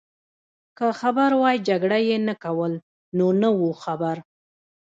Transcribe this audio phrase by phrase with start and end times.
[0.77, 2.73] که خبر وای جګړه يې نه کول،
[3.17, 4.17] نو نه وو خبر.